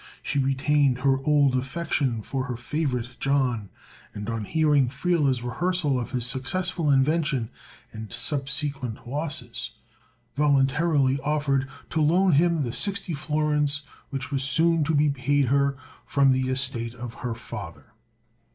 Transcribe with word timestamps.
She 0.23 0.39
retained 0.39 1.01
her 1.01 1.19
old 1.25 1.55
affection 1.55 2.23
for 2.23 2.45
her 2.45 2.57
favorite 2.57 3.17
John, 3.19 3.69
and, 4.15 4.31
on 4.31 4.45
hearing 4.45 4.89
Friele's 4.89 5.43
rehearsal 5.43 5.99
of 5.99 6.09
his 6.09 6.25
successful 6.25 6.89
invention 6.89 7.51
and 7.91 8.11
subsequent 8.11 9.07
losses, 9.07 9.73
voluntarily 10.35 11.19
offered 11.19 11.69
to 11.91 12.01
loan 12.01 12.31
him 12.31 12.63
the 12.63 12.73
sixty 12.73 13.13
florins 13.13 13.83
which 14.09 14.31
was 14.31 14.41
soon 14.43 14.83
to 14.85 14.95
be 14.95 15.11
paid 15.11 15.49
her 15.49 15.77
from 16.03 16.31
the 16.31 16.49
estate 16.49 16.95
of 16.95 17.13
her 17.21 17.35
father. 17.35 17.93